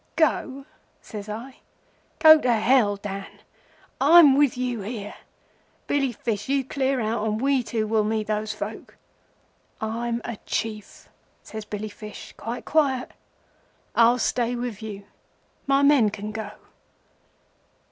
[0.15, 0.65] "'Go!'
[0.99, 1.57] says I.
[2.17, 3.41] 'Go to Hell, Dan.
[4.01, 5.13] I'm with you here.
[5.85, 8.97] Billy Fish, you clear out, and we two will meet those folk.'
[9.79, 11.07] "'I'm a Chief,'
[11.43, 13.11] says Billy Fish, quite quiet.
[13.93, 15.03] 'I stay with you.
[15.67, 16.49] My men can go.